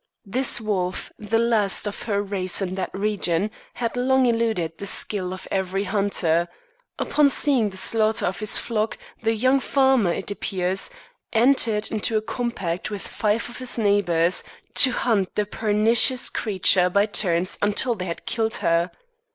This 0.25 0.59
wolf, 0.59 1.11
the 1.19 1.37
last 1.37 1.85
of 1.85 2.01
her 2.09 2.23
race 2.23 2.59
in 2.59 2.73
that 2.73 2.89
region, 2.91 3.51
had 3.75 3.95
long 3.95 4.25
eluded 4.25 4.79
the 4.79 4.87
skill 4.87 5.31
of 5.31 5.47
every 5.51 5.83
hunter. 5.83 6.47
Upon 6.97 7.29
seeing 7.29 7.69
the 7.69 7.77
slaughter 7.77 8.25
of 8.25 8.39
his 8.39 8.57
flock, 8.57 8.97
the 9.21 9.35
young 9.35 9.59
farmer, 9.59 10.11
it 10.11 10.31
appears, 10.31 10.89
entered 11.33 11.91
into 11.91 12.17
a 12.17 12.21
compact 12.23 12.89
with 12.89 13.07
five 13.07 13.47
of 13.47 13.59
his 13.59 13.77
neighbors 13.77 14.43
to 14.73 14.91
hunt 14.91 15.35
the 15.35 15.45
pernicious 15.45 16.31
creature 16.31 16.89
by 16.89 17.05
turns 17.05 17.59
until 17.61 17.93
they 17.93 18.05
had 18.05 18.25
killed 18.25 18.55
her. 18.55 18.89